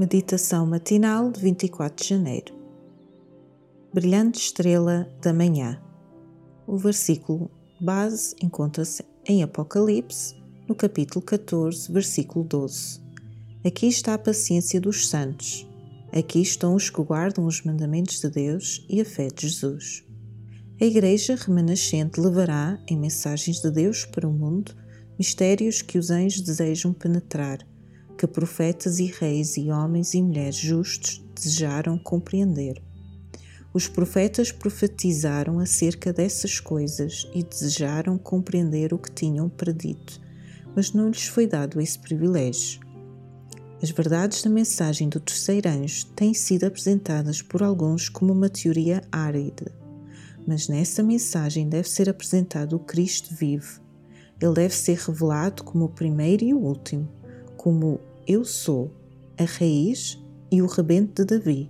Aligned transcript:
Meditação 0.00 0.64
matinal 0.64 1.30
de 1.30 1.38
24 1.42 2.02
de 2.02 2.08
janeiro. 2.08 2.54
Brilhante 3.92 4.38
estrela 4.38 5.06
da 5.20 5.30
manhã. 5.30 5.78
O 6.66 6.78
versículo 6.78 7.50
base 7.78 8.34
encontra-se 8.42 9.04
em 9.28 9.42
Apocalipse, 9.42 10.34
no 10.66 10.74
capítulo 10.74 11.22
14, 11.22 11.92
versículo 11.92 12.42
12. 12.46 12.98
Aqui 13.62 13.88
está 13.88 14.14
a 14.14 14.18
paciência 14.18 14.80
dos 14.80 15.06
santos. 15.06 15.68
Aqui 16.10 16.40
estão 16.40 16.74
os 16.74 16.88
que 16.88 17.02
guardam 17.02 17.44
os 17.44 17.62
mandamentos 17.62 18.22
de 18.22 18.30
Deus 18.30 18.82
e 18.88 19.02
a 19.02 19.04
fé 19.04 19.28
de 19.28 19.48
Jesus. 19.48 20.02
A 20.80 20.84
Igreja 20.86 21.36
remanescente 21.36 22.18
levará, 22.18 22.82
em 22.88 22.96
mensagens 22.96 23.60
de 23.60 23.70
Deus 23.70 24.06
para 24.06 24.26
o 24.26 24.32
mundo, 24.32 24.74
mistérios 25.18 25.82
que 25.82 25.98
os 25.98 26.10
anjos 26.10 26.40
desejam 26.40 26.90
penetrar, 26.94 27.58
que 28.20 28.26
profetas 28.26 28.98
e 28.98 29.06
reis 29.06 29.56
e 29.56 29.70
homens 29.70 30.12
e 30.12 30.20
mulheres 30.20 30.56
justos 30.56 31.24
desejaram 31.34 31.96
compreender. 31.96 32.78
Os 33.72 33.88
profetas 33.88 34.52
profetizaram 34.52 35.58
acerca 35.58 36.12
dessas 36.12 36.60
coisas 36.60 37.26
e 37.34 37.42
desejaram 37.42 38.18
compreender 38.18 38.92
o 38.92 38.98
que 38.98 39.10
tinham 39.10 39.48
predito, 39.48 40.20
mas 40.76 40.92
não 40.92 41.08
lhes 41.08 41.28
foi 41.28 41.46
dado 41.46 41.80
esse 41.80 41.98
privilégio. 41.98 42.82
As 43.82 43.88
verdades 43.88 44.42
da 44.42 44.50
mensagem 44.50 45.08
do 45.08 45.18
terceiro 45.18 45.70
anjo 45.70 46.04
têm 46.08 46.34
sido 46.34 46.64
apresentadas 46.64 47.40
por 47.40 47.62
alguns 47.62 48.10
como 48.10 48.34
uma 48.34 48.50
teoria 48.50 49.02
árida, 49.10 49.72
mas 50.46 50.68
nessa 50.68 51.02
mensagem 51.02 51.70
deve 51.70 51.88
ser 51.88 52.10
apresentado 52.10 52.76
o 52.76 52.80
Cristo 52.80 53.34
vivo, 53.34 53.80
ele 54.38 54.52
deve 54.52 54.74
ser 54.74 54.98
revelado 54.98 55.64
como 55.64 55.86
o 55.86 55.88
primeiro 55.88 56.44
e 56.44 56.52
o 56.52 56.58
último, 56.58 57.08
como 57.56 58.09
eu 58.30 58.44
sou, 58.44 58.94
a 59.36 59.42
raiz 59.42 60.16
e 60.52 60.62
o 60.62 60.66
rebento 60.68 61.24
de 61.24 61.36
Davi, 61.36 61.68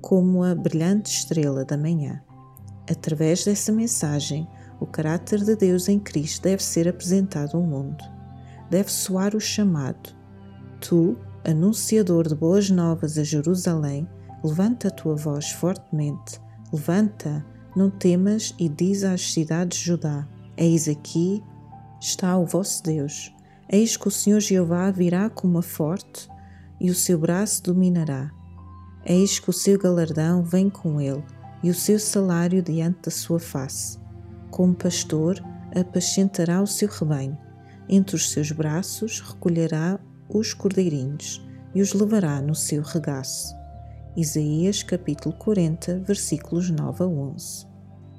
como 0.00 0.42
a 0.42 0.52
brilhante 0.52 1.08
estrela 1.08 1.64
da 1.64 1.78
manhã. 1.78 2.20
Através 2.90 3.44
dessa 3.44 3.70
mensagem, 3.70 4.44
o 4.80 4.86
caráter 4.86 5.44
de 5.44 5.54
Deus 5.54 5.88
em 5.88 6.00
Cristo 6.00 6.42
deve 6.42 6.64
ser 6.64 6.88
apresentado 6.88 7.56
ao 7.56 7.62
mundo. 7.62 8.02
Deve 8.68 8.90
soar 8.90 9.36
o 9.36 9.40
chamado: 9.40 10.16
Tu, 10.80 11.16
anunciador 11.44 12.26
de 12.26 12.34
boas 12.34 12.68
novas 12.70 13.16
a 13.16 13.22
Jerusalém, 13.22 14.08
levanta 14.42 14.88
a 14.88 14.90
tua 14.90 15.14
voz 15.14 15.52
fortemente, 15.52 16.40
levanta, 16.72 17.46
não 17.76 17.88
temas 17.88 18.52
e 18.58 18.68
diz 18.68 19.04
às 19.04 19.32
cidades 19.32 19.78
de 19.78 19.84
Judá: 19.84 20.26
Eis 20.56 20.88
aqui 20.88 21.40
está 22.00 22.36
o 22.36 22.44
vosso 22.44 22.82
Deus. 22.82 23.32
Eis 23.70 23.96
que 23.96 24.08
o 24.08 24.10
Senhor 24.10 24.40
Jeová 24.40 24.90
virá 24.90 25.30
com 25.30 25.48
uma 25.48 25.62
forte 25.62 26.28
e 26.80 26.90
o 26.90 26.94
seu 26.94 27.18
braço 27.18 27.62
dominará. 27.62 28.30
Eis 29.04 29.38
que 29.38 29.50
o 29.50 29.52
seu 29.52 29.78
galardão 29.78 30.42
vem 30.42 30.68
com 30.68 31.00
ele 31.00 31.24
e 31.62 31.70
o 31.70 31.74
seu 31.74 31.98
salário 31.98 32.62
diante 32.62 33.02
da 33.04 33.10
sua 33.10 33.40
face. 33.40 33.98
Como 34.50 34.74
pastor, 34.74 35.42
apacentará 35.74 36.62
o 36.62 36.66
seu 36.66 36.88
rebanho. 36.88 37.36
Entre 37.88 38.16
os 38.16 38.30
seus 38.30 38.52
braços 38.52 39.20
recolherá 39.20 39.98
os 40.28 40.54
cordeirinhos 40.54 41.44
e 41.74 41.82
os 41.82 41.92
levará 41.92 42.40
no 42.40 42.54
seu 42.54 42.82
regaço. 42.82 43.54
Isaías 44.16 44.82
capítulo 44.82 45.34
40, 45.36 46.00
versículos 46.00 46.70
9 46.70 47.02
a 47.02 47.06
11. 47.06 47.66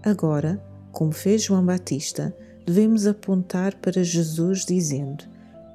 Agora, 0.03 0.61
como 0.91 1.11
fez 1.11 1.43
João 1.43 1.65
Batista, 1.65 2.35
devemos 2.65 3.07
apontar 3.07 3.75
para 3.75 4.03
Jesus 4.03 4.65
dizendo: 4.65 5.23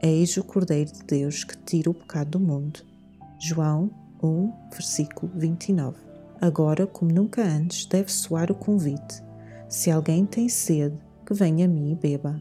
Eis 0.03 0.35
o 0.39 0.43
Cordeiro 0.43 0.91
de 0.91 1.03
Deus 1.05 1.45
que 1.45 1.55
tira 1.59 1.91
o 1.91 1.95
pecado 1.95 2.31
do 2.31 2.41
mundo. 2.41 2.81
João 3.39 3.91
1, 4.23 4.51
versículo 4.73 5.31
29. 5.37 5.99
Agora, 6.41 6.87
como 6.87 7.13
nunca 7.13 7.43
antes, 7.43 7.85
deve 7.85 8.11
soar 8.11 8.51
o 8.51 8.55
convite: 8.55 9.23
Se 9.69 9.91
alguém 9.91 10.25
tem 10.25 10.49
sede, 10.49 10.97
que 11.27 11.35
venha 11.35 11.67
a 11.67 11.69
mim 11.69 11.93
e 11.93 11.95
beba. 11.95 12.41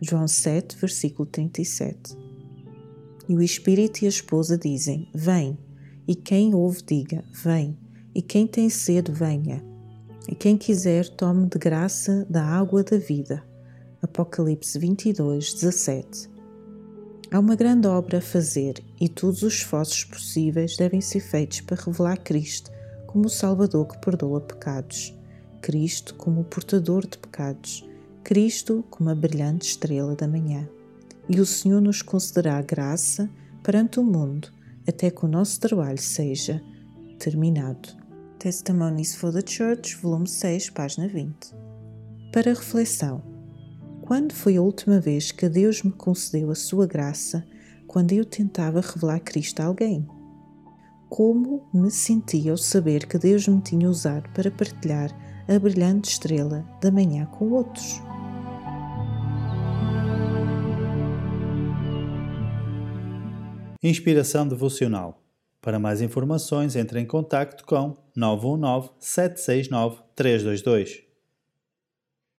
João 0.00 0.26
7, 0.26 0.78
versículo 0.78 1.26
37. 1.26 2.16
E 3.28 3.34
o 3.34 3.42
Espírito 3.42 4.02
e 4.02 4.06
a 4.06 4.08
esposa 4.08 4.56
dizem: 4.56 5.10
Vem. 5.14 5.58
E 6.06 6.14
quem 6.14 6.54
ouve, 6.54 6.82
diga: 6.86 7.22
Vem. 7.30 7.76
E 8.14 8.22
quem 8.22 8.46
tem 8.46 8.70
sede, 8.70 9.12
venha. 9.12 9.62
E 10.26 10.34
quem 10.34 10.56
quiser, 10.56 11.06
tome 11.10 11.50
de 11.50 11.58
graça 11.58 12.26
da 12.30 12.42
água 12.42 12.82
da 12.82 12.96
vida. 12.96 13.44
Apocalipse 14.00 14.78
22, 14.78 15.52
17. 15.52 16.37
Há 17.30 17.38
uma 17.38 17.54
grande 17.54 17.86
obra 17.86 18.18
a 18.18 18.22
fazer 18.22 18.82
e 18.98 19.06
todos 19.06 19.42
os 19.42 19.54
esforços 19.54 20.02
possíveis 20.02 20.78
devem 20.78 21.02
ser 21.02 21.20
feitos 21.20 21.60
para 21.60 21.76
revelar 21.76 22.16
Cristo 22.18 22.70
como 23.06 23.26
o 23.26 23.30
Salvador 23.30 23.86
que 23.86 23.98
perdoa 23.98 24.40
pecados, 24.40 25.14
Cristo 25.60 26.14
como 26.14 26.40
o 26.40 26.44
portador 26.44 27.06
de 27.06 27.18
pecados, 27.18 27.86
Cristo 28.24 28.82
como 28.88 29.10
a 29.10 29.14
brilhante 29.14 29.68
estrela 29.68 30.16
da 30.16 30.26
manhã. 30.26 30.66
E 31.28 31.38
o 31.38 31.44
Senhor 31.44 31.82
nos 31.82 32.00
concederá 32.00 32.62
graça 32.62 33.28
perante 33.62 34.00
o 34.00 34.04
mundo 34.04 34.50
até 34.88 35.10
que 35.10 35.26
o 35.26 35.28
nosso 35.28 35.60
trabalho 35.60 35.98
seja 35.98 36.62
terminado. 37.18 37.90
Testimonies 38.38 39.14
for 39.14 39.34
the 39.34 39.42
Church, 39.46 39.96
volume 39.96 40.26
6, 40.26 40.70
página 40.70 41.06
20. 41.06 41.54
Para 42.32 42.54
reflexão. 42.54 43.27
Quando 44.08 44.32
foi 44.32 44.56
a 44.56 44.62
última 44.62 44.98
vez 44.98 45.30
que 45.30 45.46
Deus 45.50 45.82
me 45.82 45.92
concedeu 45.92 46.50
a 46.50 46.54
sua 46.54 46.86
graça 46.86 47.46
quando 47.86 48.12
eu 48.12 48.24
tentava 48.24 48.80
revelar 48.80 49.20
Cristo 49.20 49.60
a 49.60 49.66
alguém? 49.66 50.08
Como 51.10 51.68
me 51.74 51.90
senti 51.90 52.48
ao 52.48 52.56
saber 52.56 53.06
que 53.06 53.18
Deus 53.18 53.46
me 53.46 53.60
tinha 53.60 53.86
usado 53.86 54.26
para 54.30 54.50
partilhar 54.50 55.10
a 55.46 55.58
brilhante 55.58 56.08
estrela 56.08 56.66
da 56.80 56.90
manhã 56.90 57.26
com 57.26 57.50
outros? 57.50 58.00
Inspiração 63.82 64.48
devocional. 64.48 65.22
Para 65.60 65.78
mais 65.78 66.00
informações, 66.00 66.76
entre 66.76 66.98
em 66.98 67.04
contato 67.04 67.62
com 67.66 67.94
919 68.16 68.88
769 69.00 70.00
322. 70.16 71.07